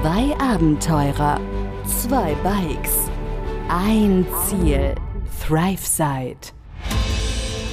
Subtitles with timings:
[0.00, 1.40] Zwei Abenteurer,
[1.84, 3.10] zwei Bikes,
[3.68, 4.94] ein Ziel.
[5.44, 6.52] ThriveSide.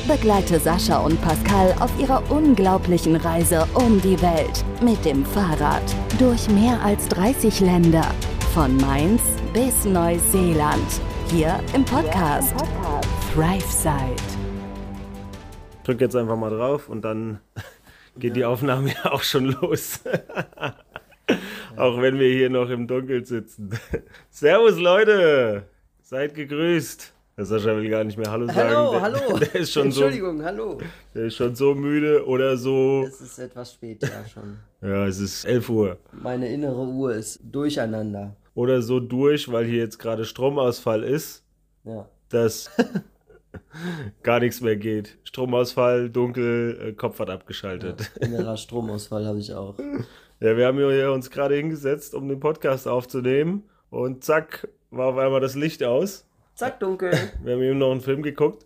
[0.07, 5.83] Begleite Sascha und Pascal auf ihrer unglaublichen Reise um die Welt mit dem Fahrrad
[6.17, 8.09] durch mehr als 30 Länder.
[8.55, 9.21] Von Mainz
[9.54, 11.00] bis Neuseeland.
[11.28, 12.55] Hier im Podcast,
[13.36, 14.16] ThriveSide.
[15.84, 17.39] Drück jetzt einfach mal drauf und dann
[18.18, 20.00] geht die Aufnahme ja auch schon los.
[21.78, 23.70] auch wenn wir hier noch im Dunkeln sitzen.
[24.29, 25.64] Servus Leute,
[26.02, 27.14] seid gegrüßt.
[27.38, 28.60] Der Sascha will gar nicht mehr Hallo sagen.
[28.70, 29.38] Hallo, der, hallo.
[29.39, 30.80] Der ist schon Entschuldigung, hallo.
[30.80, 33.03] so, der ist schon so müde oder so.
[33.06, 34.58] Es ist etwas spät, ja schon.
[34.81, 35.97] Ja, es ist 11 Uhr.
[36.14, 38.38] Meine innere Uhr ist durcheinander.
[38.53, 41.44] Oder so durch, weil hier jetzt gerade Stromausfall ist,
[41.83, 42.08] Ja.
[42.30, 42.72] dass
[44.23, 45.17] gar nichts mehr geht.
[45.25, 48.11] Stromausfall, dunkel, äh, Kopf hat abgeschaltet.
[48.22, 49.75] Innerer Stromausfall habe ich auch.
[50.45, 53.63] Ja, wir haben hier uns gerade hingesetzt, um den Podcast aufzunehmen.
[53.89, 56.27] Und zack, war auf einmal das Licht aus.
[56.53, 57.11] Zack, dunkel.
[57.43, 58.63] Wir haben eben noch einen Film geguckt.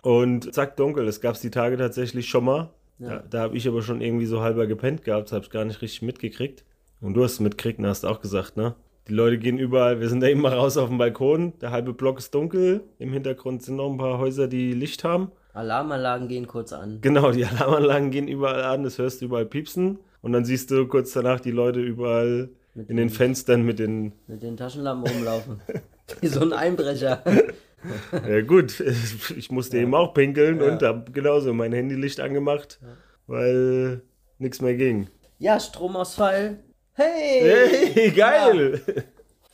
[0.00, 1.04] Und zack, dunkel.
[1.04, 2.70] Das gab es die Tage tatsächlich schon mal.
[2.98, 3.08] Ja.
[3.08, 5.26] Da, da habe ich aber schon irgendwie so halber gepennt gehabt.
[5.26, 6.64] Das habe ich gar nicht richtig mitgekriegt.
[7.02, 8.74] Und du hast es mitgekriegt und hast auch gesagt, ne?
[9.06, 10.00] Die Leute gehen überall.
[10.00, 11.52] Wir sind da eben mal raus auf dem Balkon.
[11.60, 12.80] Der halbe Block ist dunkel.
[12.98, 15.32] Im Hintergrund sind noch ein paar Häuser, die Licht haben.
[15.52, 17.02] Alarmanlagen gehen kurz an.
[17.02, 18.84] Genau, die Alarmanlagen gehen überall an.
[18.84, 19.98] Das hörst du überall piepsen.
[20.22, 24.12] Und dann siehst du kurz danach die Leute überall in den den- Fenstern mit den
[24.26, 25.60] Mit den Taschenlampen rumlaufen.
[26.20, 27.22] Wie so ein Einbrecher.
[28.28, 30.66] Ja gut, ich musste eben auch pinkeln Ja.
[30.72, 32.78] und habe genauso mein Handylicht angemacht,
[33.26, 34.02] weil
[34.38, 35.08] nichts mehr ging.
[35.38, 36.58] Ja, Stromausfall.
[36.92, 37.92] Hey!
[37.94, 38.82] Hey, geil!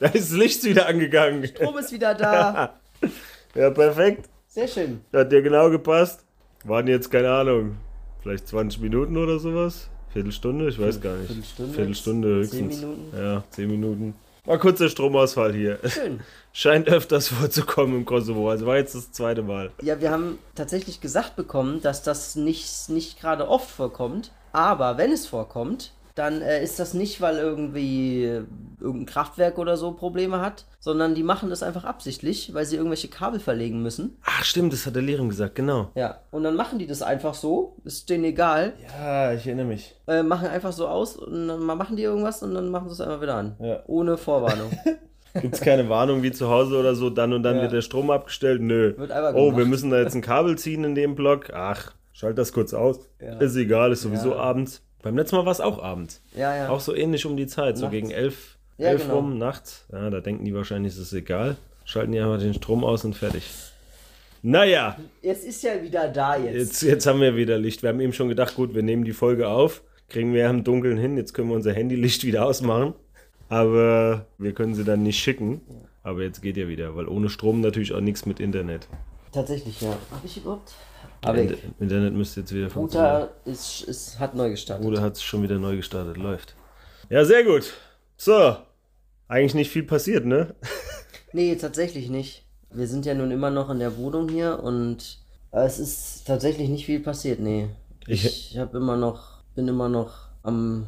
[0.00, 1.46] Da ist das Licht wieder angegangen.
[1.46, 2.80] Strom ist wieder da.
[3.54, 4.28] Ja, perfekt.
[4.48, 5.00] Sehr schön.
[5.14, 6.26] Hat dir genau gepasst.
[6.64, 7.76] Waren jetzt, keine Ahnung,
[8.22, 9.88] vielleicht 20 Minuten oder sowas?
[10.12, 10.68] Viertelstunde?
[10.68, 11.26] Ich weiß gar nicht.
[11.28, 11.74] Viertelstunde?
[11.74, 12.80] Viertelstunde Zehn höchstens.
[12.80, 13.16] Minuten?
[13.16, 14.14] Ja, 10 Minuten.
[14.44, 15.78] War kurzer Stromausfall hier.
[15.84, 16.20] Schön.
[16.52, 18.48] Scheint öfters vorzukommen im Kosovo.
[18.48, 19.72] Also war jetzt das zweite Mal.
[19.82, 24.30] Ja, wir haben tatsächlich gesagt bekommen, dass das nicht, nicht gerade oft vorkommt.
[24.52, 28.42] Aber wenn es vorkommt, dann äh, ist das nicht, weil irgendwie äh,
[28.80, 33.08] irgendein Kraftwerk oder so Probleme hat, sondern die machen das einfach absichtlich, weil sie irgendwelche
[33.08, 34.16] Kabel verlegen müssen.
[34.24, 35.90] Ach stimmt, das hat der Lehrerin gesagt, genau.
[35.94, 39.94] Ja, und dann machen die das einfach so, ist denen egal, Ja, ich erinnere mich.
[40.08, 42.94] äh, machen einfach so aus und dann ma- machen die irgendwas und dann machen sie
[42.94, 43.56] es einfach wieder an.
[43.60, 43.80] Ja.
[43.86, 44.70] Ohne Vorwarnung.
[45.40, 47.62] Gibt es keine Warnung wie zu Hause oder so, dann und dann Ja.
[47.62, 48.62] wird der Strom abgestellt?
[48.62, 48.94] Nö.
[49.34, 51.50] Oh, wir müssen da jetzt ein Kabel ziehen in dem Block.
[51.52, 53.00] Ach, schalt das kurz aus.
[53.20, 53.36] Ja.
[53.38, 54.82] Ist egal, ist sowieso abends.
[55.02, 56.22] Beim letzten Mal war es auch abends.
[56.36, 56.68] ja, ja.
[56.68, 57.92] Auch so ähnlich um die Zeit, so Nachts.
[57.94, 59.16] gegen elf, Ja, elf genau.
[59.16, 59.86] rum nachts.
[59.92, 61.56] Ja, da denken die wahrscheinlich, es ist egal.
[61.84, 63.44] Schalten die einfach den Strom aus und fertig.
[64.42, 66.54] Naja, Jetzt ist ja wieder da jetzt.
[66.56, 67.82] jetzt, jetzt haben wir wieder Licht.
[67.82, 70.98] Wir haben eben schon gedacht, gut, wir nehmen die Folge auf, kriegen wir im Dunkeln
[70.98, 72.94] hin, jetzt können wir unser Handylicht wieder ausmachen.
[73.48, 75.60] Aber wir können sie dann nicht schicken.
[76.02, 78.88] Aber jetzt geht ja wieder, weil ohne Strom natürlich auch nichts mit Internet.
[79.32, 79.96] Tatsächlich, ja.
[80.10, 80.72] Hab ich überhaupt?
[81.28, 83.14] Aber Inter- Internet müsste jetzt wieder funktionieren.
[83.22, 84.86] Router ist, ist, hat neu gestartet.
[84.86, 86.54] Oder hat es schon wieder neu gestartet, läuft.
[87.10, 87.72] Ja, sehr gut.
[88.16, 88.56] So,
[89.28, 90.54] eigentlich nicht viel passiert, ne?
[91.32, 92.46] Nee, tatsächlich nicht.
[92.70, 95.18] Wir sind ja nun immer noch in der Wohnung hier und
[95.52, 97.68] äh, es ist tatsächlich nicht viel passiert, nee.
[98.06, 100.86] Ich- Ich, habe immer noch, bin immer noch am.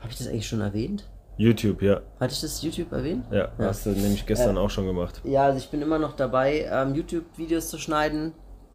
[0.00, 1.04] Habe ich das eigentlich schon erwähnt?
[1.36, 2.00] YouTube, ja.
[2.18, 3.24] Hatte ich das YouTube erwähnt?
[3.30, 5.20] Ja, hast du nämlich gestern auch schon gemacht.
[5.24, 8.32] Ja, also ich bin immer noch dabei, ähm, YouTube-Videos zu schneiden.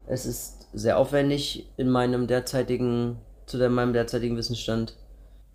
[0.08, 4.96] Es ist sehr aufwendig in meinem derzeitigen, zu meinem derzeitigen Wissensstand.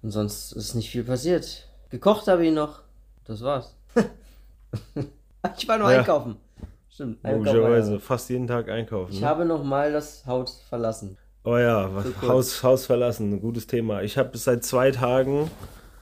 [0.02, 1.68] Und sonst ist nicht viel passiert.
[1.90, 2.82] Gekocht habe ich noch.
[3.24, 3.76] Das war's.
[5.58, 5.98] ich war nur Ja.
[6.00, 6.36] einkaufen.
[6.88, 7.18] Stimmt.
[7.22, 9.12] Logischerweise, fast jeden Tag einkaufen.
[9.12, 9.26] Ich Ne?
[9.26, 11.16] habe noch mal das Haus verlassen.
[11.44, 11.90] Oh ja,
[12.20, 12.28] So.
[12.28, 14.02] Haus, Haus verlassen, ein gutes Thema.
[14.02, 15.50] Ich habe seit zwei Tagen,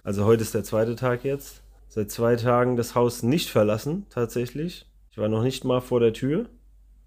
[0.02, 4.86] also heute ist der zweite Tag jetzt, seit zwei Tagen das Haus nicht verlassen, tatsächlich.
[5.10, 6.46] Ich war noch nicht mal vor der Tür.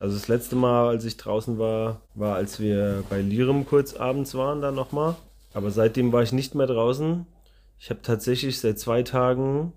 [0.01, 4.34] Also das letzte Mal, als ich draußen war, war, als wir bei Lirem kurz abends
[4.34, 5.16] waren, dann nochmal.
[5.53, 7.28] Aber seitdem war ich nicht mehr draußen.
[7.78, 9.73] Ich habe tatsächlich seit zwei Tagen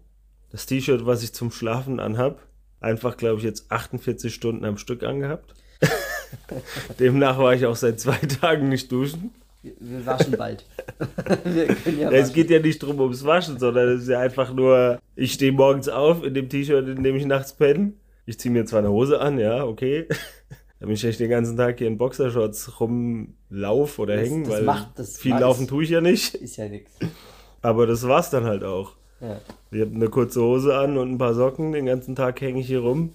[0.50, 2.38] das T-Shirt, was ich zum Schlafen anhab,
[2.80, 5.52] einfach, glaube ich, jetzt 48 Stunden am Stück angehabt.
[6.98, 9.30] Demnach war ich auch seit zwei Tagen nicht duschen.
[9.62, 10.64] Wir, waschen bald.
[11.44, 12.34] wir ja Ja, es waschen.
[12.34, 15.90] geht ja nicht drum ums Waschen, sondern es ist ja einfach nur, ich stehe morgens
[15.90, 17.92] auf in dem T-Shirt, in dem ich nachts penne.
[18.26, 20.06] Ich ziehe mir zwar eine Hose an, ja, okay.
[20.80, 24.62] Damit ich nicht den ganzen Tag hier in Boxershorts rumlauf oder Das- hängen, das weil
[24.64, 26.34] macht- das viel macht- laufen tue ich ja nicht.
[26.34, 26.90] Ist ja nix.
[27.62, 28.92] Aber das war's dann halt auch.
[29.20, 29.40] Ja.
[29.70, 31.72] Ich habe eine kurze Hose an und ein paar Socken.
[31.72, 33.12] Den ganzen Tag hänge ich hier rum.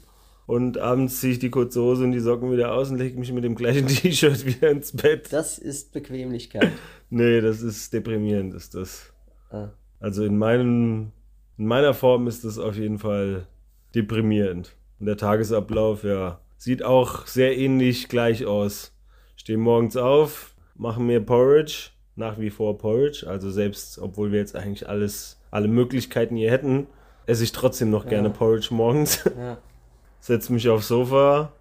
[0.47, 3.31] Und abends ziehe ich die kurze Hose und die Socken wieder aus und lege mich
[3.31, 5.31] mit dem gleichen T-Shirt wieder ins Bett.
[5.31, 6.71] Das ist Bequemlichkeit.
[7.11, 9.13] Nee, das ist deprimierend, ist das.
[9.51, 9.69] Ah.
[9.99, 11.11] Also in, meinem,
[11.59, 13.45] in meiner Form ist das auf jeden Fall
[13.93, 14.75] deprimierend.
[14.99, 18.93] Und der Tagesablauf, ja, sieht auch sehr ähnlich gleich aus.
[19.35, 23.25] Stehe morgens auf, mache mir Porridge, nach wie vor Porridge.
[23.27, 26.87] Also selbst, obwohl wir jetzt eigentlich alles, alle Möglichkeiten hier hätten,
[27.25, 28.09] esse ich trotzdem noch Ja.
[28.11, 29.23] gerne Porridge morgens.
[29.37, 29.57] Ja.
[30.19, 31.53] Setze mich aufs Sofa,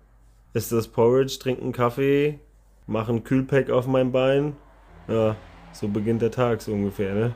[0.52, 2.40] esse das Porridge, trinke einen Kaffee,
[2.88, 4.56] mache ein Kühlpack auf mein Bein.
[5.06, 5.36] Ja,
[5.72, 7.34] so beginnt der Tag so ungefähr, ne?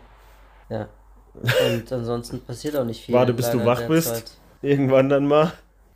[0.68, 0.88] Ja.
[1.34, 3.14] Und ansonsten passiert auch nicht viel.
[3.14, 4.08] Warte, bis du wach bist.
[4.08, 4.32] Zeit.
[4.62, 5.52] Irgendwann dann mal.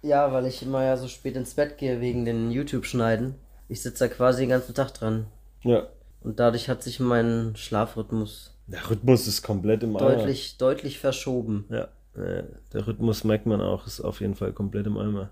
[0.07, 3.35] Ja, weil ich immer ja so spät ins Bett gehe wegen den YouTube-Schneiden.
[3.69, 5.27] Ich sitze da quasi den ganzen Tag dran.
[5.65, 5.89] Ja.
[6.23, 10.15] Und dadurch hat sich mein Schlafrhythmus Der Rhythmus ist komplett im Eimer.
[10.15, 11.65] deutlich, deutlich verschoben.
[11.71, 15.31] Ja, äh, der Rhythmus merkt man auch, ist auf jeden Fall komplett im Eimer.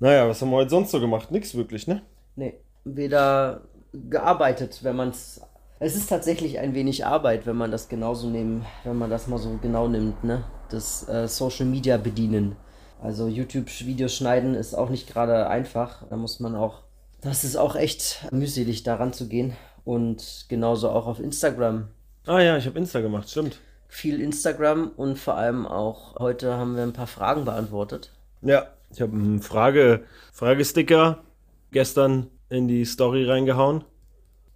[0.00, 1.30] Naja, was haben wir heute sonst so gemacht?
[1.30, 2.02] Nix wirklich, ne?
[2.34, 3.62] Nee, weder
[3.92, 5.40] gearbeitet, wenn man es.
[5.78, 9.38] Es ist tatsächlich ein wenig Arbeit, wenn man das genauso nehmen, wenn man das mal
[9.38, 10.42] so genau nimmt, ne?
[10.68, 12.56] Das äh, Social Media bedienen.
[13.00, 16.04] Also YouTube-Videos schneiden ist auch nicht gerade einfach.
[16.08, 16.82] Da muss man auch.
[17.20, 19.54] Das ist auch echt mühselig, daran zu gehen.
[19.84, 21.88] Und genauso auch auf Instagram.
[22.26, 23.60] Ah ja, ich habe Insta gemacht, stimmt.
[23.88, 28.12] Viel Instagram und vor allem auch heute haben wir ein paar Fragen beantwortet.
[28.42, 31.22] Ja, ich habe einen Frage, Fragesticker
[31.70, 33.84] gestern in die Story reingehauen.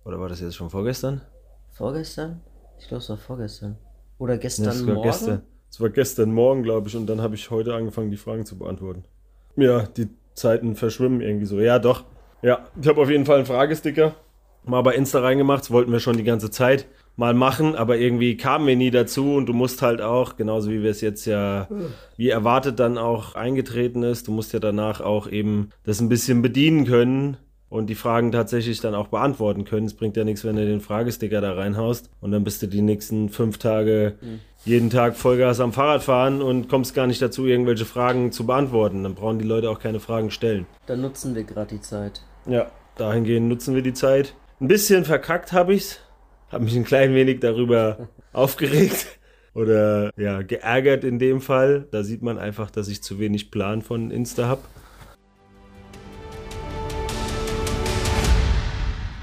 [0.04, 1.20] Oder war das jetzt schon vorgestern?
[1.72, 2.40] Vorgestern?
[2.78, 3.76] Ich glaube, es war vorgestern.
[4.18, 5.08] Oder Ja, gestern war Morgen?
[5.08, 5.42] gestern.
[5.70, 8.58] Es war gestern Morgen, glaube ich, und dann habe ich heute angefangen, die Fragen zu
[8.58, 9.04] beantworten.
[9.56, 11.60] Ja, die Zeiten verschwimmen irgendwie so.
[11.60, 12.04] Ja, doch.
[12.42, 14.14] Ja, ich habe auf jeden Fall einen Fragesticker
[14.64, 15.60] mal bei Insta reingemacht.
[15.60, 16.86] Das wollten wir schon die ganze Zeit
[17.16, 20.82] mal machen, aber irgendwie kamen wir nie dazu und du musst halt auch, genauso wie
[20.82, 21.68] wir es jetzt ja,
[22.16, 26.40] wie erwartet dann auch eingetreten ist, du musst ja danach auch eben das ein bisschen
[26.40, 27.36] bedienen können
[27.68, 29.86] und die Fragen tatsächlich dann auch beantworten können.
[29.86, 32.82] Es bringt ja nichts, wenn du den Fragesticker da reinhaust und dann bist du die
[32.82, 34.14] nächsten fünf Tage
[34.64, 39.02] jeden Tag Vollgas am Fahrrad fahren und kommst gar nicht dazu, irgendwelche Fragen zu beantworten.
[39.02, 40.66] Dann brauchen die Leute auch keine Fragen stellen.
[40.86, 42.22] Dann nutzen wir gerade die Zeit.
[42.46, 44.34] Ja, dahingehend nutzen wir die Zeit.
[44.60, 46.00] Ein bisschen verkackt habe ich's.
[46.50, 49.06] Habe mich ein klein wenig darüber aufgeregt
[49.54, 51.86] oder ja, geärgert in dem Fall.
[51.90, 54.62] Da sieht man einfach, dass ich zu wenig Plan von Insta habe.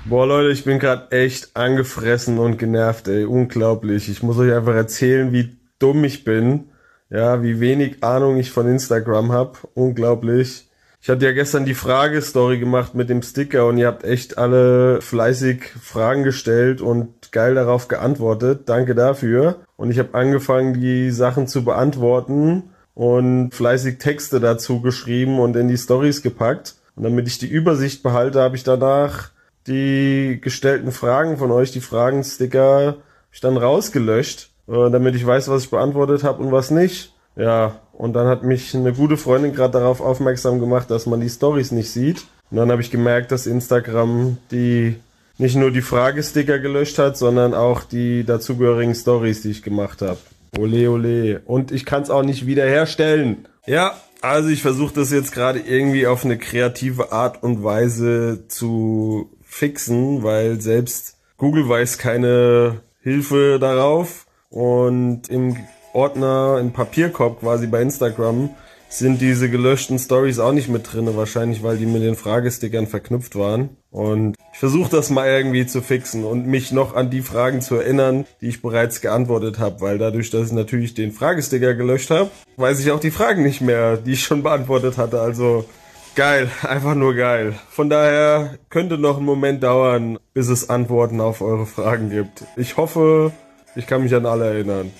[0.09, 3.25] Boah, Leute, ich bin gerade echt angefressen und genervt, ey.
[3.25, 4.07] Unglaublich.
[4.07, 6.69] Ich muss euch einfach erzählen, wie dumm ich bin.
[7.09, 9.57] Ja, wie wenig Ahnung ich von Instagram habe.
[9.73, 10.69] Unglaublich.
[11.01, 15.01] Ich hatte ja gestern die Fragestory gemacht mit dem Sticker und ihr habt echt alle
[15.01, 18.61] fleißig Fragen gestellt und geil darauf geantwortet.
[18.69, 19.57] Danke dafür.
[19.75, 22.63] Und ich habe angefangen, die Sachen zu beantworten
[22.93, 26.75] und fleißig Texte dazu geschrieben und in die Stories gepackt.
[26.95, 29.31] Und damit ich die Übersicht behalte, habe ich danach
[29.67, 32.97] die gestellten Fragen von euch, die Fragensticker,
[33.31, 37.13] ich dann rausgelöscht, äh, damit ich weiß, was ich beantwortet habe und was nicht.
[37.35, 41.29] Ja, und dann hat mich eine gute Freundin gerade darauf aufmerksam gemacht, dass man die
[41.29, 42.25] Stories nicht sieht.
[42.49, 44.95] Und dann habe ich gemerkt, dass Instagram die
[45.37, 50.17] nicht nur die Fragesticker gelöscht hat, sondern auch die dazugehörigen Stories, die ich gemacht habe.
[50.57, 51.41] Ole, ole.
[51.45, 53.47] Und ich kann es auch nicht wiederherstellen.
[53.67, 59.29] Ja, also ich versuche das jetzt gerade irgendwie auf eine kreative Art und Weise zu
[59.57, 64.27] fixen, weil selbst Google weiß keine Hilfe darauf.
[64.49, 65.57] Und im
[65.93, 68.49] Ordner, im Papierkorb quasi bei Instagram
[68.89, 73.35] sind diese gelöschten Stories auch nicht mit drinne, wahrscheinlich weil die mit den Fragestickern verknüpft
[73.35, 73.69] waren.
[73.91, 77.75] Und ich versuche das mal irgendwie zu fixen und mich noch an die Fragen zu
[77.75, 82.31] erinnern, die ich bereits geantwortet habe, weil dadurch, dass ich natürlich den Fragesticker gelöscht habe,
[82.55, 85.19] weiß ich auch die Fragen nicht mehr, die ich schon beantwortet hatte.
[85.19, 85.65] Also
[86.17, 87.53] geil, einfach nur geil.
[87.69, 92.43] Von daher könnte noch ein Moment dauern, bis es Antworten auf eure Fragen gibt.
[92.57, 93.31] Ich hoffe,
[93.75, 94.91] ich kann mich an alle erinnern.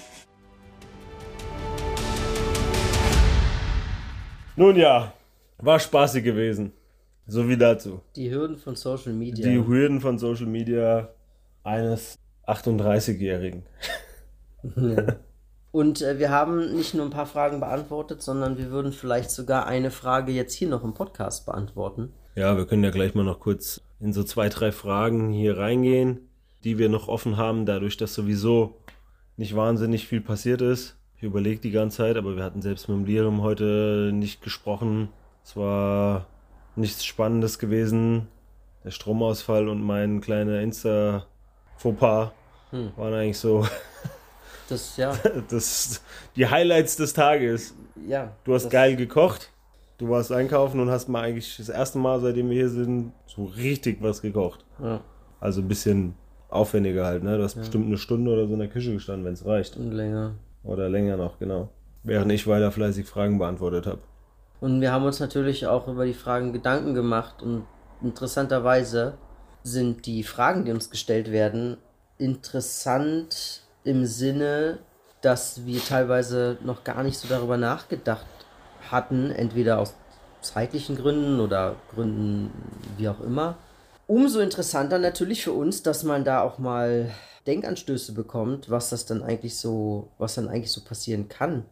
[4.56, 5.14] Nun ja,
[5.58, 6.72] war spaßig gewesen.
[7.26, 8.02] So wie dazu.
[8.16, 9.50] Die Hürden von Social Media.
[9.50, 11.10] Die Hürden von Social Media
[11.64, 13.64] eines 38-Jährigen.
[15.78, 19.68] Und äh, wir haben nicht nur ein paar Fragen beantwortet, sondern wir würden vielleicht sogar
[19.68, 22.14] eine Frage jetzt hier noch im Podcast beantworten.
[22.34, 26.32] Ja, wir können ja gleich mal noch kurz in so zwei, drei Fragen hier reingehen,
[26.64, 28.74] die wir noch offen haben, dadurch, dass sowieso
[29.36, 30.98] nicht wahnsinnig viel passiert ist.
[31.16, 35.10] Ich überlege die ganze Zeit, aber wir hatten selbst mit dem Lirum heute nicht gesprochen.
[35.44, 36.26] Es war
[36.76, 38.30] nichts Spannendes gewesen.
[38.84, 42.32] Der Stromausfall und mein kleiner Insta-Fauxpas
[42.72, 42.92] Hm.
[42.98, 43.66] waren eigentlich so
[44.70, 45.14] Das, ja,
[45.50, 46.02] das,
[46.36, 47.76] die Highlights des Tages.
[48.08, 48.36] ja.
[48.44, 49.52] Du hast geil gekocht.
[49.98, 53.46] Du warst einkaufen und hast mal eigentlich das erste Mal, seitdem wir hier sind, so
[53.46, 54.64] richtig was gekocht.
[54.82, 55.02] Ja.
[55.40, 56.14] Also ein bisschen
[56.50, 57.38] aufwendiger halt, ne?
[57.38, 59.76] Du hast bestimmt eine Stunde oder so in der Küche gestanden, wenn es reicht.
[59.76, 60.36] Und länger.
[60.64, 61.70] Oder länger noch, genau.
[62.04, 64.00] Während ich weiter fleißig Fragen beantwortet habe.
[64.60, 67.66] Und wir haben uns natürlich auch über die Fragen Gedanken gemacht und
[68.02, 69.18] interessanterweise
[69.64, 71.78] sind die Fragen, die uns gestellt werden,
[72.18, 74.80] interessant im Sinne,
[75.22, 78.26] dass wir teilweise noch gar nicht so darüber nachgedacht
[78.92, 79.94] hatten, entweder aus
[80.42, 82.52] zeitlichen Gründen oder Gründen
[82.98, 83.58] wie auch immer.
[84.06, 87.12] Umso interessanter natürlich für uns, dass man da auch mal
[87.48, 91.66] Denkanstöße bekommt, was das dann eigentlich so, was dann eigentlich so passieren kann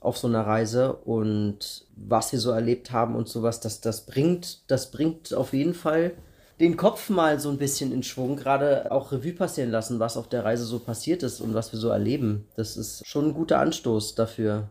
[0.00, 4.70] auf so einer Reise und was wir so erlebt haben und sowas, das, das bringt,
[4.70, 6.12] das bringt auf jeden Fall
[6.60, 10.28] den Kopf mal so ein bisschen in Schwung, gerade auch Revue passieren lassen, was auf
[10.28, 12.46] der Reise so passiert ist und was wir so erleben.
[12.54, 14.68] Das ist schon ein guter Anstoß dafür.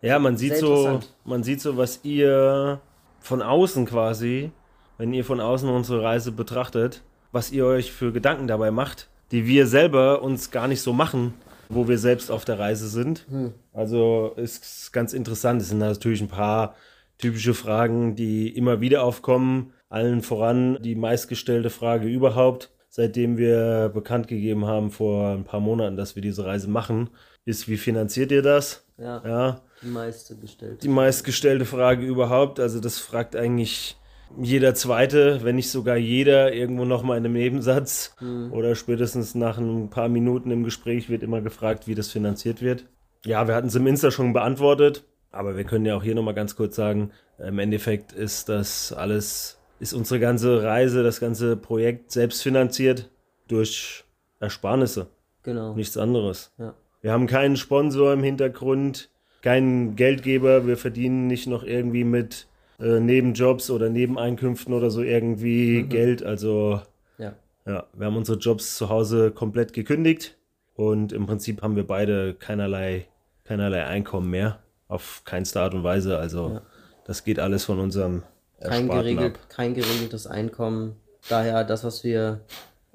[0.00, 2.80] Ja, man sieht so, man sieht so, was ihr
[3.20, 4.52] von außen quasi,
[4.98, 9.46] wenn ihr von außen unsere Reise betrachtet, was ihr euch für Gedanken dabei macht, die
[9.46, 11.34] wir selber uns gar nicht so machen,
[11.68, 13.26] wo wir selbst auf der Reise sind.
[13.72, 15.62] Also ist ganz interessant.
[15.62, 16.74] Es sind natürlich ein paar
[17.18, 19.72] typische Fragen, die immer wieder aufkommen.
[19.92, 25.96] Allen voran die meistgestellte Frage überhaupt, seitdem wir bekannt gegeben haben vor ein paar Monaten,
[25.96, 27.10] dass wir diese Reise machen,
[27.44, 28.86] ist, wie finanziert ihr das?
[28.98, 30.82] Ja, Ja, die meiste gestellt.
[30.82, 32.60] die meistgestellte Frage überhaupt.
[32.60, 33.96] Also das fragt eigentlich
[34.40, 38.14] jeder Zweite, wenn nicht sogar jeder, irgendwo nochmal in einem Nebensatz
[38.50, 42.86] oder spätestens nach ein paar Minuten im Gespräch wird immer gefragt, wie das finanziert wird.
[43.26, 46.34] Ja, wir hatten es im Insta schon beantwortet, aber wir können ja auch hier nochmal
[46.34, 52.12] ganz kurz sagen, im Endeffekt ist das alles, ist unsere ganze Reise, das ganze Projekt
[52.12, 53.10] selbst finanziert
[53.48, 54.04] durch
[54.38, 55.08] Ersparnisse,
[55.42, 55.74] Genau.
[55.74, 56.52] nichts anderes.
[56.58, 56.74] Ja.
[57.00, 59.10] Wir haben keinen Sponsor im Hintergrund,
[59.42, 60.68] keinen Geldgeber.
[60.68, 62.46] Wir verdienen nicht noch irgendwie mit
[62.78, 66.22] äh, Nebenjobs oder Nebeneinkünften oder so irgendwie Geld.
[66.22, 66.80] Also
[67.18, 67.34] Ja.
[67.66, 70.36] ja, wir haben unsere Jobs zu Hause komplett gekündigt
[70.76, 73.06] und im Prinzip haben wir beide keinerlei,
[73.44, 74.60] keinerlei Einkommen mehr.
[74.86, 76.18] Auf keinste Art und Weise.
[76.18, 76.62] Also Ja.
[77.04, 78.22] das geht alles von unserem
[78.64, 80.96] kein, geregelt, kein geregeltes Einkommen.
[81.28, 82.40] Daher das, was wir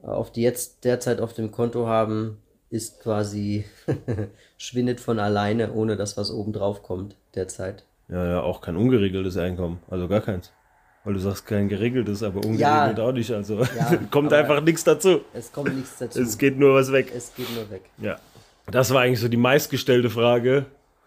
[0.01, 2.37] auf die jetzt derzeit auf dem Konto haben,
[2.69, 3.65] ist quasi
[4.57, 7.83] schwindet von alleine, ohne dass was oben drauf kommt derzeit.
[8.09, 9.79] Ja, ja, auch kein ungeregeltes Einkommen.
[9.89, 10.51] Also gar keins.
[11.03, 13.31] Weil du sagst kein geregeltes, aber ungeregelt auch nicht.
[13.31, 15.21] Also Ja, kommt einfach nichts dazu.
[15.33, 16.21] Es kommt nichts dazu.
[16.21, 17.11] Es geht nur was weg.
[17.15, 17.83] es geht nur weg.
[17.97, 18.17] Ja.
[18.69, 20.65] Das war eigentlich so die meistgestellte Frage.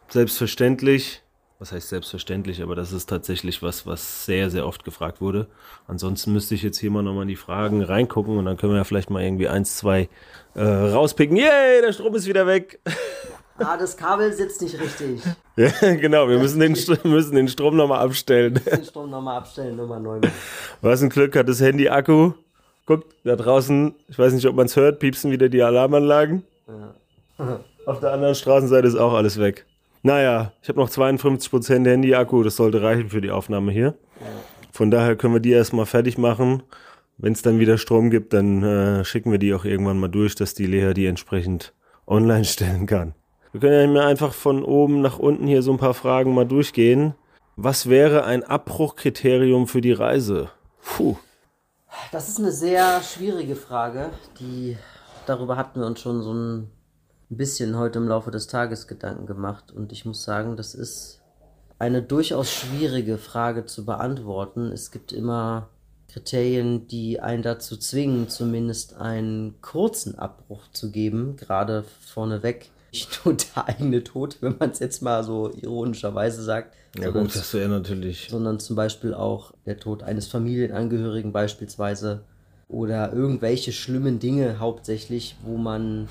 [0.09, 1.23] Selbstverständlich.
[1.61, 5.47] Was heißt selbstverständlich, aber das ist tatsächlich was, was sehr, sehr oft gefragt wurde.
[5.87, 8.79] Ansonsten müsste ich jetzt hier mal nochmal in die Fragen reingucken und dann können wir
[8.79, 10.09] ja vielleicht mal irgendwie eins, zwei
[10.55, 11.37] äh, rauspicken.
[11.37, 12.81] Yay, der Strom ist wieder weg.
[13.62, 15.21] Ah, das Kabel sitzt nicht richtig.
[15.57, 16.73] ja, genau, wir müssen den,
[17.05, 18.55] müssen den Strom nochmal abstellen.
[18.55, 20.23] Den Strom nochmal abstellen, Nummer 9.
[20.81, 22.33] Was ein Glück hat das Handy Akku.
[22.87, 26.43] Guckt, da draußen, ich weiß nicht, ob man es hört, piepsen wieder die Alarmanlagen.
[27.85, 29.67] Auf der anderen Straßenseite ist auch alles weg.
[30.02, 33.95] Naja, ich habe noch 52% Handy-Akku, das sollte reichen für die Aufnahme hier.
[34.73, 36.62] Von daher können wir die erstmal fertig machen.
[37.19, 40.35] Wenn es dann wieder Strom gibt, dann äh, schicken wir die auch irgendwann mal durch,
[40.35, 41.75] dass die Lea die entsprechend
[42.07, 43.14] online stellen kann.
[43.52, 46.47] Wir können ja mal einfach von oben nach unten hier so ein paar Fragen mal
[46.47, 47.14] durchgehen.
[47.57, 50.50] Was wäre ein Abbruchkriterium für die Reise?
[50.83, 51.16] Puh.
[52.12, 54.78] Das ist eine sehr schwierige Frage, die
[55.26, 56.71] darüber hatten wir uns schon so ein
[57.37, 61.21] bisschen heute im Laufe des Tages Gedanken gemacht und ich muss sagen, das ist
[61.79, 64.71] eine durchaus schwierige Frage zu beantworten.
[64.73, 65.69] Es gibt immer
[66.09, 72.71] Kriterien, die einen dazu zwingen, zumindest einen kurzen Abbruch zu geben, gerade vorneweg.
[72.93, 77.25] Nicht nur der eigene Tod, wenn man es jetzt mal so ironischerweise sagt, Ja sondern
[77.27, 78.27] gut, das wäre natürlich.
[78.29, 82.23] sondern zum Beispiel auch der Tod eines Familienangehörigen beispielsweise
[82.69, 86.09] oder irgendwelche schlimmen Dinge hauptsächlich, wo man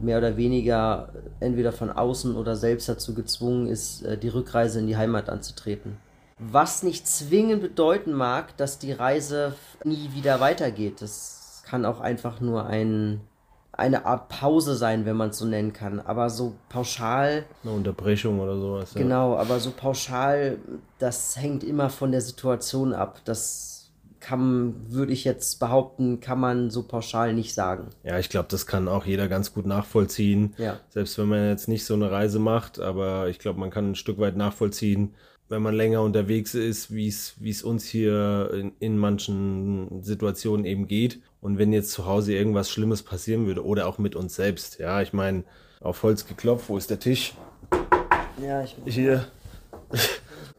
[0.00, 4.86] mehr oder weniger entweder von außen oder selbst dazu gezwungen ist, äh, die Rückreise in
[4.86, 5.96] die Heimat anzutreten.
[6.38, 9.54] Was nicht zwingend bedeuten mag, dass die Reise
[9.84, 11.02] nie wieder weitergeht.
[11.02, 13.20] Das kann auch einfach nur ein,
[13.72, 16.00] eine Art Pause sein, wenn man es so nennen kann.
[16.00, 18.94] Aber so pauschal Eine Unterbrechung oder sowas.
[18.94, 19.02] Ja.
[19.02, 20.56] Genau, aber so pauschal,
[20.98, 23.20] das hängt immer von der Situation ab.
[23.26, 23.79] Das
[24.20, 27.88] kann, würde ich jetzt behaupten, kann man so pauschal nicht sagen.
[28.04, 30.54] Ja, ich glaube, das kann auch jeder ganz gut nachvollziehen.
[30.58, 30.78] Ja.
[30.88, 33.94] Selbst wenn man jetzt nicht so eine Reise macht, aber ich glaube, man kann ein
[33.94, 35.14] Stück weit nachvollziehen,
[35.48, 40.64] wenn man länger unterwegs ist, wie es wie es uns hier in, in manchen Situationen
[40.64, 41.20] eben geht.
[41.40, 44.78] Und wenn jetzt zu Hause irgendwas Schlimmes passieren würde oder auch mit uns selbst.
[44.78, 45.44] Ja, ich meine,
[45.80, 47.34] auf Holz geklopft, wo ist der Tisch?
[48.40, 49.26] Ja, ich, Hier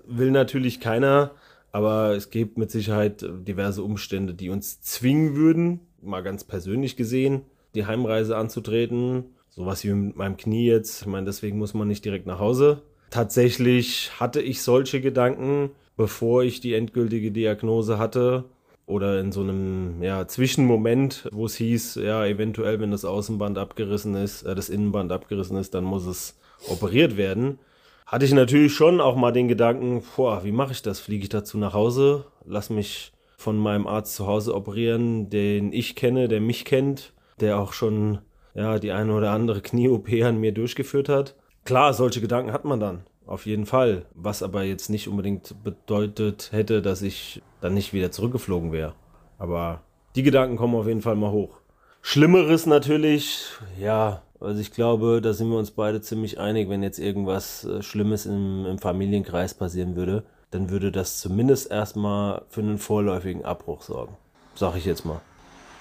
[0.05, 1.31] will natürlich keiner,
[1.71, 7.43] aber es gibt mit Sicherheit diverse Umstände, die uns zwingen würden, mal ganz persönlich gesehen,
[7.75, 9.25] die Heimreise anzutreten.
[9.49, 11.01] Sowas wie mit meinem Knie jetzt.
[11.01, 12.81] Ich meine, deswegen muss man nicht direkt nach Hause.
[13.09, 18.45] Tatsächlich hatte ich solche Gedanken, bevor ich die endgültige Diagnose hatte.
[18.85, 24.15] Oder in so einem ja, Zwischenmoment, wo es hieß, ja, eventuell, wenn das Außenband abgerissen
[24.15, 26.37] ist, äh, das Innenband abgerissen ist, dann muss es
[26.67, 27.59] operiert werden.
[28.05, 30.99] Hatte ich natürlich schon auch mal den Gedanken, boah, wie mache ich das?
[30.99, 32.25] Fliege ich dazu nach Hause?
[32.45, 37.59] Lass mich von meinem Arzt zu Hause operieren, den ich kenne, der mich kennt, der
[37.59, 38.19] auch schon
[38.53, 41.35] ja, die eine oder andere Knie-OP an mir durchgeführt hat.
[41.63, 43.03] Klar, solche Gedanken hat man dann.
[43.25, 44.05] Auf jeden Fall.
[44.13, 48.93] Was aber jetzt nicht unbedingt bedeutet hätte, dass ich dann nicht wieder zurückgeflogen wäre.
[49.37, 49.81] Aber
[50.15, 51.57] die Gedanken kommen auf jeden Fall mal hoch.
[52.01, 53.45] Schlimmeres natürlich,
[53.79, 57.81] ja, also ich glaube, da sind wir uns beide ziemlich einig, wenn jetzt irgendwas äh,
[57.81, 63.83] Schlimmes im, im Familienkreis passieren würde, dann würde das zumindest erstmal für einen vorläufigen Abbruch
[63.83, 64.17] sorgen.
[64.55, 65.21] Sag ich jetzt mal.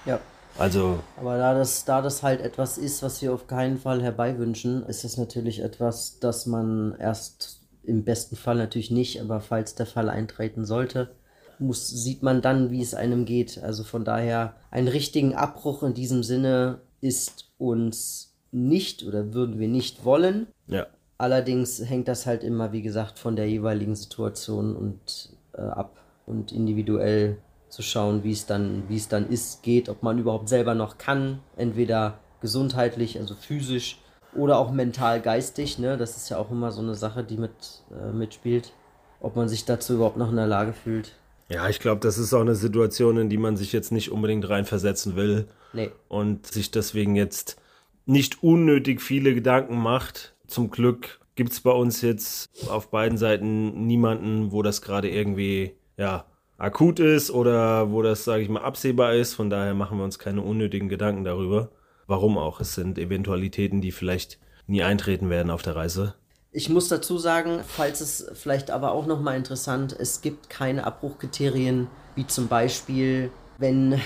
[0.05, 0.19] Ja.
[0.57, 0.99] Also.
[1.17, 5.03] Aber da das, da das halt etwas ist, was wir auf keinen Fall herbeiwünschen, ist
[5.03, 10.09] es natürlich etwas, das man erst im besten Fall natürlich nicht, aber falls der Fall
[10.09, 11.15] eintreten sollte,
[11.57, 13.63] muss, sieht man dann, wie es einem geht.
[13.63, 19.67] Also von daher, einen richtigen Abbruch in diesem Sinne ist uns nicht oder würden wir
[19.67, 20.47] nicht wollen.
[20.67, 20.87] Ja.
[21.17, 26.51] Allerdings hängt das halt immer, wie gesagt, von der jeweiligen Situation und äh, ab und
[26.51, 27.37] individuell
[27.69, 30.97] zu schauen, wie es dann, wie es dann ist, geht, ob man überhaupt selber noch
[30.97, 33.99] kann, entweder gesundheitlich, also physisch
[34.35, 35.79] oder auch mental, geistig.
[35.79, 35.97] Ne?
[35.97, 37.51] Das ist ja auch immer so eine Sache, die mit
[37.91, 38.73] äh, mitspielt,
[39.19, 41.13] ob man sich dazu überhaupt noch in der Lage fühlt.
[41.49, 44.47] Ja, ich glaube, das ist auch eine Situation, in die man sich jetzt nicht unbedingt
[44.49, 45.47] reinversetzen will.
[45.73, 45.91] Nee.
[46.07, 47.57] Und sich deswegen jetzt
[48.05, 50.35] nicht unnötig viele Gedanken macht.
[50.47, 55.75] Zum Glück gibt es bei uns jetzt auf beiden Seiten niemanden, wo das gerade irgendwie,
[55.97, 56.25] ja,
[56.57, 59.33] akut ist oder wo das, sage ich mal, absehbar ist.
[59.33, 61.71] Von daher machen wir uns keine unnötigen Gedanken darüber.
[62.07, 62.59] Warum auch?
[62.59, 66.15] Es sind Eventualitäten, die vielleicht nie eintreten werden auf der Reise.
[66.51, 71.87] Ich muss dazu sagen, falls es vielleicht aber auch nochmal interessant, es gibt keine Abbruchkriterien,
[72.15, 74.01] wie zum Beispiel, wenn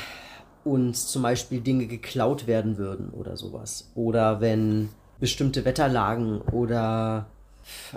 [0.65, 3.91] uns zum Beispiel Dinge geklaut werden würden oder sowas.
[3.95, 7.27] Oder wenn bestimmte Wetterlagen oder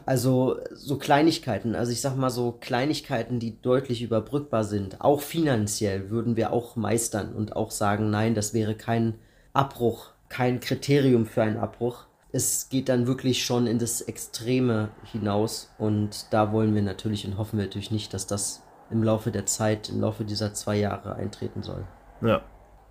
[0.06, 6.10] also so Kleinigkeiten, also ich sag mal so Kleinigkeiten, die deutlich überbrückbar sind, auch finanziell
[6.10, 9.14] würden wir auch meistern und auch sagen, nein, das wäre kein
[9.52, 12.04] Abbruch, kein Kriterium für einen Abbruch.
[12.32, 17.38] Es geht dann wirklich schon in das Extreme hinaus und da wollen wir natürlich und
[17.38, 21.14] hoffen wir natürlich nicht, dass das im Laufe der Zeit, im Laufe dieser zwei Jahre
[21.14, 21.84] eintreten soll.
[22.22, 22.42] Ja.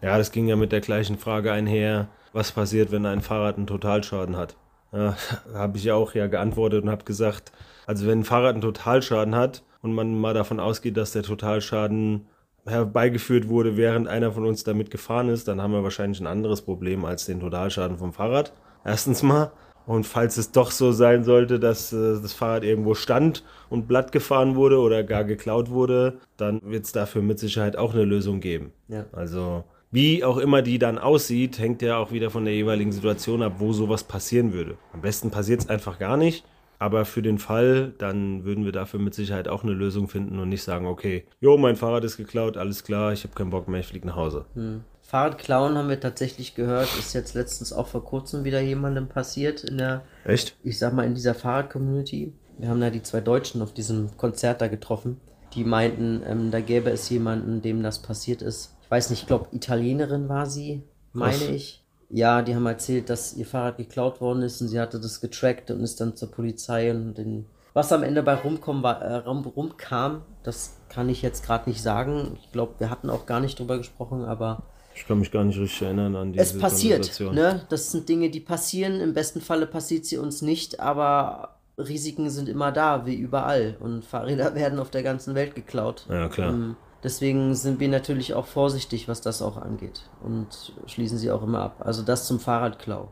[0.02, 3.68] Ja, das ging ja mit der gleichen Frage einher, was passiert, wenn ein Fahrrad einen
[3.68, 4.56] Totalschaden hat.
[4.92, 5.16] Ja,
[5.54, 7.52] habe ich ja auch ja geantwortet und habe gesagt,
[7.86, 12.28] also wenn ein Fahrrad einen Totalschaden hat und man mal davon ausgeht, dass der Totalschaden
[12.66, 16.62] herbeigeführt wurde, während einer von uns damit gefahren ist, dann haben wir wahrscheinlich ein anderes
[16.62, 18.54] Problem als den Totalschaden vom Fahrrad.
[18.84, 19.52] Erstens mal.
[19.86, 24.12] Und falls es doch so sein sollte, dass äh, das Fahrrad irgendwo stand und blatt
[24.12, 28.42] gefahren wurde oder gar geklaut wurde, dann wird es dafür mit Sicherheit auch eine Lösung
[28.42, 28.74] geben.
[28.90, 29.06] Ja.
[29.14, 33.42] Also wie auch immer die dann aussieht, hängt ja auch wieder von der jeweiligen Situation
[33.42, 34.78] ab, wo sowas passieren würde.
[34.94, 36.44] Am besten passiert es einfach gar nicht.
[36.80, 40.50] Aber für den Fall, dann würden wir dafür mit Sicherheit auch eine Lösung finden und
[40.50, 43.80] nicht sagen, okay, jo, mein Fahrrad ist geklaut, alles klar, ich habe keinen Bock mehr,
[43.80, 44.46] ich fliege nach Hause.
[44.54, 44.84] Hm.
[45.02, 49.64] Fahrrad klauen haben wir tatsächlich gehört, ist jetzt letztens auch vor kurzem wieder jemandem passiert
[49.64, 50.56] in der, Echt?
[50.64, 52.34] ich sag mal, in dieser Fahrrad-Community.
[52.60, 55.20] Wir haben da die zwei Deutschen auf diesem Konzert da getroffen,
[55.54, 58.77] die meinten, ähm, da gäbe es jemanden, dem das passiert ist.
[58.88, 61.50] Ich weiß nicht, ich glaube, Italienerin war sie, meine Was?
[61.50, 61.84] ich.
[62.10, 65.70] Ja, die haben erzählt, dass ihr Fahrrad geklaut worden ist und sie hatte das getrackt
[65.72, 67.48] und ist dann zur Polizei und den.
[67.74, 71.82] Was am Ende bei rumkommen war, äh, rum, rumkam, das kann ich jetzt gerade nicht
[71.84, 72.38] sagen.
[72.42, 74.64] Ich glaube, wir hatten auch gar nicht drüber gesprochen, aber
[74.96, 77.20] Ich kann mich gar nicht richtig erinnern an diese es passiert.
[77.20, 77.64] Ne?
[77.68, 79.02] Das sind Dinge, die passieren.
[79.02, 83.76] Im besten Falle passiert sie uns nicht, aber Risiken sind immer da, wie überall.
[83.82, 86.06] Und Fahrräder werden auf der ganzen Welt geklaut.
[86.08, 86.54] Ja, klar.
[86.54, 90.02] Ähm, Deswegen sind wir natürlich auch vorsichtig, was das auch angeht.
[90.24, 91.76] Und schließen sie auch immer ab.
[91.80, 93.10] Also das zum Fahrradklau.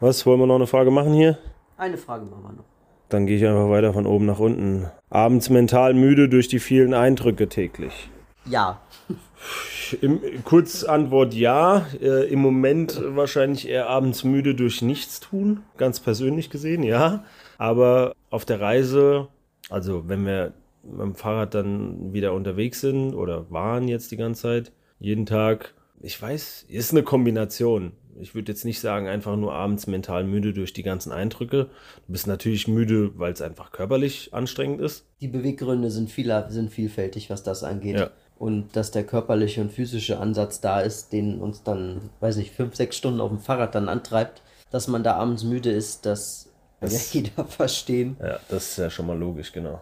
[0.00, 1.38] Was, wollen wir noch eine Frage machen hier?
[1.76, 2.64] Eine Frage machen wir noch.
[3.08, 4.90] Dann gehe ich einfach weiter von oben nach unten.
[5.10, 8.10] Abends mental müde durch die vielen Eindrücke täglich.
[8.46, 8.80] Ja.
[10.00, 11.86] Im, Kurzantwort ja.
[12.00, 15.62] Äh, Im Moment wahrscheinlich eher abends müde durch Nichtstun.
[15.76, 17.24] Ganz persönlich gesehen, ja.
[17.58, 19.28] Aber auf der Reise,
[19.68, 24.42] also wenn wir mit dem Fahrrad dann wieder unterwegs sind oder waren jetzt die ganze
[24.42, 27.92] Zeit, jeden Tag, ich weiß, ist eine Kombination.
[28.18, 31.70] Ich würde jetzt nicht sagen, einfach nur abends mental müde durch die ganzen Eindrücke.
[32.06, 35.06] Du bist natürlich müde, weil es einfach körperlich anstrengend ist.
[35.20, 37.98] Die Beweggründe sind, vieler, sind vielfältig, was das angeht.
[37.98, 38.10] Ja.
[38.38, 42.74] und dass der körperliche und physische Ansatz da ist, den uns dann, weiß ich, fünf,
[42.74, 46.92] sechs Stunden auf dem Fahrrad dann antreibt, dass man da abends müde ist, das, das
[47.14, 48.16] ja jeder verstehen.
[48.20, 49.80] Ja, das ist ja schon mal logisch, genau.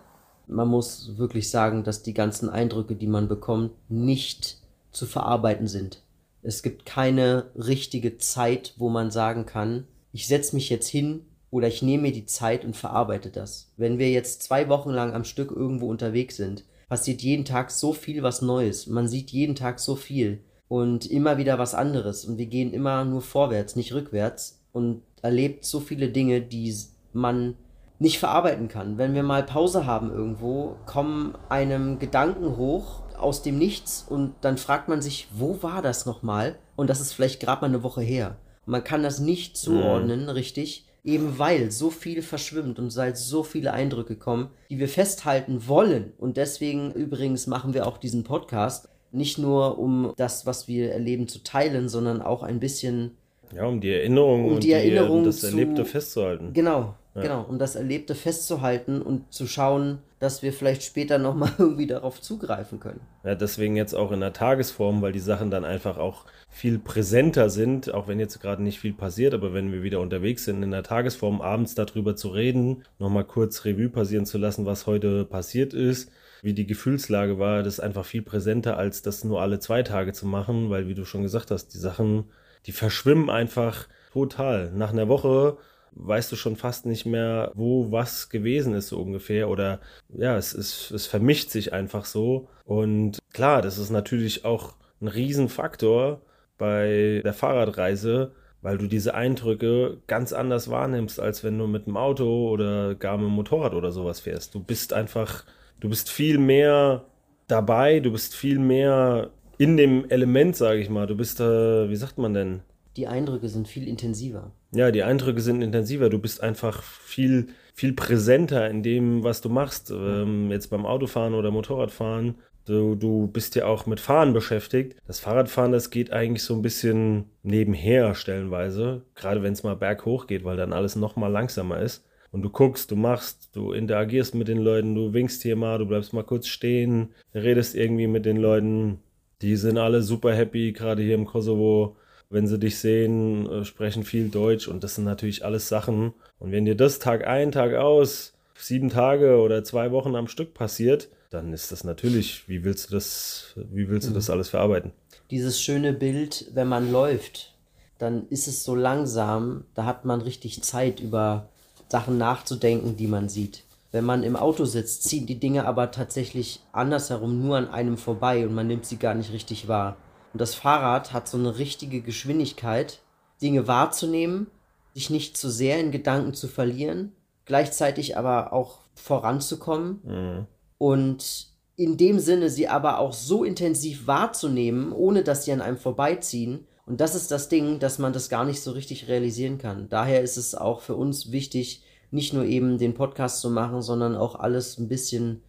[0.49, 4.59] Man muss wirklich sagen, dass die ganzen Eindrücke, die man bekommt, nicht
[4.93, 6.03] zu verarbeiten sind.
[6.43, 11.69] Es gibt keine richtige Zeit, wo man sagen kann, ich setze mich jetzt hin oder
[11.69, 13.71] ich nehme mir die Zeit und verarbeite das.
[13.77, 17.93] Wenn wir jetzt zwei Wochen lang am Stück irgendwo unterwegs sind, passiert jeden Tag so
[17.93, 18.87] viel was Neues.
[18.87, 22.25] Man sieht jeden Tag so viel und immer wieder was anderes.
[22.25, 26.75] Und wir gehen immer nur vorwärts, nicht rückwärts und erlebt so viele Dinge, die
[27.13, 27.55] man
[27.99, 28.99] nicht verarbeiten kann.
[28.99, 34.57] Wenn wir mal Pause haben irgendwo, kommen einem Gedanken hoch aus dem Nichts und dann
[34.57, 36.57] fragt man sich, wo war das nochmal?
[36.77, 38.37] Und das ist vielleicht gerade mal eine Woche her.
[38.67, 40.29] Man kann das nicht zuordnen, mhm.
[40.29, 45.67] richtig eben weil so viel verschwimmt und seit so viele Eindrücke kommen, die wir festhalten
[45.67, 46.13] wollen.
[46.19, 51.27] Und deswegen übrigens machen wir auch diesen Podcast, nicht nur um das, was wir erleben,
[51.29, 53.17] zu teilen, sondern auch ein bisschen.
[53.55, 56.53] Ja, um die Erinnerung um und, die, um das Erlebte zu, festzuhalten.
[56.53, 57.23] Genau, ja.
[57.23, 62.21] genau, um das Erlebte festzuhalten und zu schauen, dass wir vielleicht später nochmal irgendwie darauf
[62.21, 63.01] zugreifen können.
[63.25, 67.51] Ja, deswegen jetzt auch in der Tagesform, weil die Sachen dann einfach auch viel präsenter
[67.51, 70.71] sind, auch wenn jetzt gerade nicht viel passiert, aber wenn wir wieder unterwegs sind, in
[70.71, 75.75] der Tagesform abends darüber zu reden, nochmal kurz Revue passieren zu lassen, was heute passiert
[75.75, 76.11] ist,
[76.43, 80.13] wie die Gefühlslage war, das ist einfach viel präsenter, als das nur alle zwei Tage
[80.13, 82.25] zu machen, weil wie du schon gesagt hast, die Sachen,
[82.67, 84.73] die verschwimmen einfach total.
[84.73, 85.59] Nach einer Woche
[85.93, 89.49] weißt du schon fast nicht mehr, wo was gewesen ist, so ungefähr.
[89.49, 92.49] Oder ja, es, ist, es vermischt sich einfach so.
[92.65, 96.21] Und klar, das ist natürlich auch ein Riesenfaktor
[96.57, 101.97] bei der Fahrradreise, weil du diese Eindrücke ganz anders wahrnimmst, als wenn du mit dem
[101.97, 104.55] Auto oder gar mit dem Motorrad oder sowas fährst.
[104.55, 105.45] Du bist einfach,
[105.81, 107.05] du bist viel mehr
[107.47, 111.07] dabei, du bist viel mehr in dem Element, sage ich mal.
[111.07, 112.61] Du bist, äh, wie sagt man denn?
[112.99, 114.51] Die Eindrücke sind viel intensiver.
[114.73, 116.11] Ja, die Eindrücke sind intensiver.
[116.11, 119.93] Du bist einfach viel, viel präsenter in dem, was du machst.
[119.93, 122.35] Ähm, jetzt beim Autofahren oder Motorradfahren.
[122.65, 124.97] Du, du bist ja auch mit Fahren beschäftigt.
[125.07, 129.03] Das Fahrradfahren, das geht eigentlich so ein bisschen nebenher stellenweise.
[129.15, 132.05] Gerade wenn es mal berghoch geht, weil dann alles noch mal langsamer ist.
[132.33, 135.87] Und du guckst, du machst, du interagierst mit den Leuten, du winkst hier mal, du
[135.87, 138.99] bleibst mal kurz stehen, redest irgendwie mit den Leuten.
[139.41, 141.97] Die sind alle super happy, gerade hier im Kosovo
[142.31, 146.13] wenn sie dich sehen, äh, sprechen viel Deutsch und das sind natürlich alles Sachen.
[146.39, 150.55] Und wenn dir das Tag ein, Tag aus, sieben Tage oder zwei Wochen am Stück
[150.55, 154.35] passiert, dann ist das natürlich, wie willst du das, wie willst du das mhm.
[154.35, 154.93] alles verarbeiten?
[155.31, 157.55] Dieses schöne Bild, wenn man läuft,
[157.99, 161.49] dann ist es so langsam, da hat man richtig Zeit, über
[161.89, 163.65] Sachen nachzudenken, die man sieht.
[163.91, 168.47] Wenn man im Auto sitzt, ziehen die Dinge aber tatsächlich andersherum nur an einem vorbei
[168.47, 169.97] und man nimmt sie gar nicht richtig wahr.
[170.33, 173.01] Und das Fahrrad hat so eine richtige Geschwindigkeit,
[173.41, 174.49] Dinge wahrzunehmen,
[174.95, 177.13] sich nicht zu sehr in Gedanken zu verlieren,
[177.45, 180.47] gleichzeitig aber auch voranzukommen mhm.
[180.77, 185.77] und in dem Sinne sie aber auch so intensiv wahrzunehmen, ohne dass sie an einem
[185.77, 186.67] vorbeiziehen.
[186.87, 189.89] Und das ist das Ding, dass man das gar nicht so richtig realisieren kann.
[189.89, 194.17] Daher ist es auch für uns wichtig, nicht nur eben den Podcast zu machen, sondern
[194.17, 195.43] auch alles ein bisschen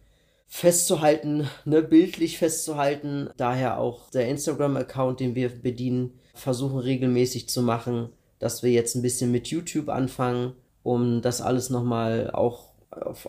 [0.50, 3.30] festzuhalten, ne, bildlich festzuhalten.
[3.36, 8.10] Daher auch der Instagram-Account, den wir bedienen, versuchen regelmäßig zu machen,
[8.40, 12.72] dass wir jetzt ein bisschen mit YouTube anfangen, um das alles nochmal auch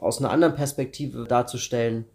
[0.02, 2.06] aus einer anderen Perspektive darzustellen.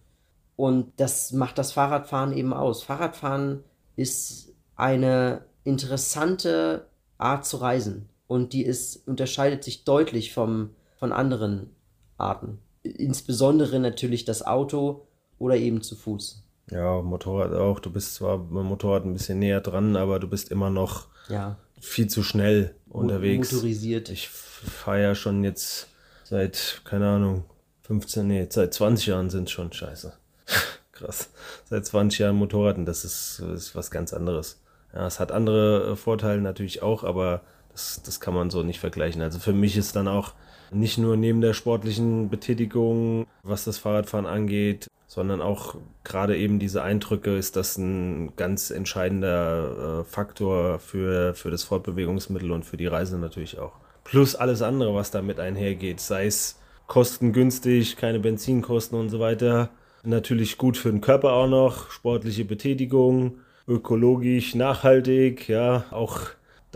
[0.56, 2.82] Und das macht das Fahrradfahren eben aus.
[2.82, 3.62] Fahrradfahren
[3.94, 11.70] ist eine interessante Art zu reisen und die ist, unterscheidet sich deutlich vom, von anderen
[12.18, 15.06] Arten insbesondere natürlich das Auto
[15.38, 16.42] oder eben zu Fuß.
[16.70, 17.78] Ja, Motorrad auch.
[17.80, 21.56] Du bist zwar beim Motorrad ein bisschen näher dran, aber du bist immer noch ja.
[21.80, 23.52] viel zu schnell unterwegs.
[23.52, 24.08] Motorisiert.
[24.08, 25.88] Ich fahre ja schon jetzt
[26.24, 27.44] seit, keine Ahnung,
[27.82, 30.12] 15, nee, seit 20 Jahren sind es schon scheiße.
[30.92, 31.30] Krass.
[31.66, 34.60] Seit 20 Jahren Motorrad und das ist, ist was ganz anderes.
[34.92, 37.42] Ja, es hat andere Vorteile natürlich auch, aber
[37.76, 39.20] das, das kann man so nicht vergleichen.
[39.20, 40.32] Also für mich ist dann auch
[40.70, 46.82] nicht nur neben der sportlichen Betätigung, was das Fahrradfahren angeht, sondern auch gerade eben diese
[46.82, 52.86] Eindrücke ist das ein ganz entscheidender äh, Faktor für, für das Fortbewegungsmittel und für die
[52.86, 53.72] Reise natürlich auch.
[54.04, 59.68] Plus alles andere, was damit einhergeht, sei es kostengünstig, keine Benzinkosten und so weiter.
[60.02, 66.20] Natürlich gut für den Körper auch noch, sportliche Betätigung, ökologisch, nachhaltig, ja, auch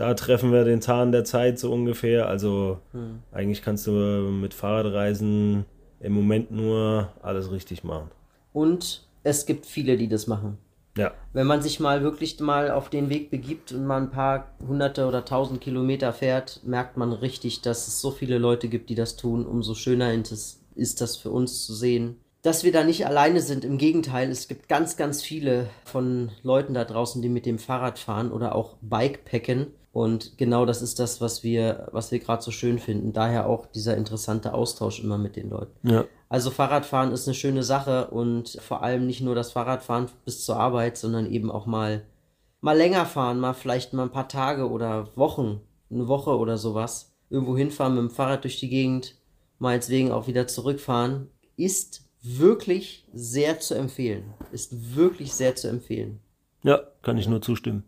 [0.01, 2.27] da treffen wir den Zahn der Zeit so ungefähr.
[2.27, 3.19] Also hm.
[3.31, 5.65] eigentlich kannst du mit Fahrradreisen
[5.99, 8.09] im Moment nur alles richtig machen.
[8.51, 10.57] Und es gibt viele, die das machen.
[10.97, 11.13] Ja.
[11.33, 15.05] Wenn man sich mal wirklich mal auf den Weg begibt und mal ein paar hunderte
[15.05, 19.17] oder tausend Kilometer fährt, merkt man richtig, dass es so viele Leute gibt, die das
[19.17, 19.45] tun.
[19.45, 23.63] Umso schöner ist das für uns zu sehen, dass wir da nicht alleine sind.
[23.63, 27.99] Im Gegenteil, es gibt ganz, ganz viele von Leuten da draußen, die mit dem Fahrrad
[27.99, 29.67] fahren oder auch Bikepacken.
[29.93, 33.11] Und genau das ist das, was wir, was wir gerade so schön finden.
[33.11, 35.87] Daher auch dieser interessante Austausch immer mit den Leuten.
[35.87, 36.05] Ja.
[36.29, 40.55] Also Fahrradfahren ist eine schöne Sache und vor allem nicht nur das Fahrradfahren bis zur
[40.55, 42.05] Arbeit, sondern eben auch mal,
[42.61, 45.59] mal länger fahren, mal vielleicht mal ein paar Tage oder Wochen,
[45.91, 47.11] eine Woche oder sowas.
[47.29, 49.15] Irgendwo hinfahren mit dem Fahrrad durch die Gegend,
[49.59, 51.27] meinetwegen auch wieder zurückfahren,
[51.57, 54.33] ist wirklich sehr zu empfehlen.
[54.53, 56.19] Ist wirklich sehr zu empfehlen.
[56.63, 57.83] Ja, kann ich nur zustimmen.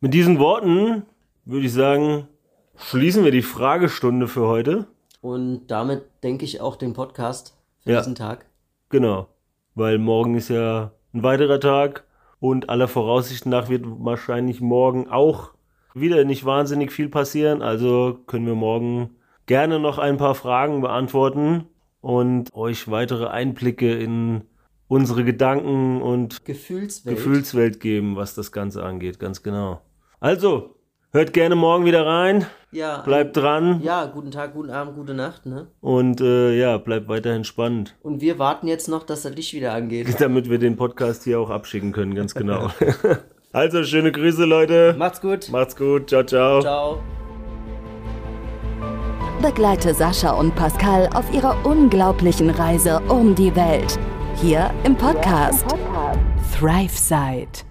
[0.00, 1.04] Mit diesen Worten
[1.46, 2.28] würde ich sagen,
[2.76, 4.86] schließen wir die Fragestunde für heute.
[5.22, 7.98] Und damit denke ich auch den Podcast für Ja.
[8.00, 8.46] diesen Tag.
[8.90, 9.28] Genau.
[9.74, 12.04] Weil morgen ist ja ein weiterer Tag
[12.38, 15.52] und aller Voraussicht nach wird wahrscheinlich morgen auch
[15.94, 17.62] wieder nicht wahnsinnig viel passieren.
[17.62, 21.66] Also können wir morgen gerne noch ein paar Fragen beantworten
[22.00, 24.42] und euch weitere Einblicke in
[24.88, 27.16] unsere Gedanken und Gefühlswelt.
[27.16, 29.18] Gefühlswelt geben, was das Ganze angeht.
[29.18, 29.80] Ganz genau.
[30.20, 30.75] Also,
[31.16, 32.46] hört gerne morgen wieder rein.
[32.72, 33.80] ja, Bleibt dran.
[33.82, 35.66] Ja, guten Tag, guten Abend, gute Nacht, ne?
[35.80, 39.72] Und äh, ja, bleibt weiterhin spannend, Und wir warten jetzt noch, dass das Licht wieder
[39.72, 40.14] angeht.
[40.20, 42.68] damit wir den Podcast hier auch abschicken können, ganz genau.
[43.52, 44.94] also, schöne Grüße, Leute.
[44.98, 45.48] Macht's gut.
[45.50, 46.10] Macht's gut.
[46.10, 46.60] Ciao, ciao.
[46.60, 47.02] Ciao.
[49.40, 53.98] Begleite Sascha und Pascal auf ihrer unglaublichen Reise um die Welt.
[54.42, 55.64] Hier im Podcast
[56.58, 57.65] ThriveSide.